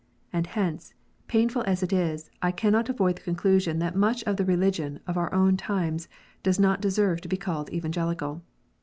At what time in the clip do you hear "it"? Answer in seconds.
1.83-1.93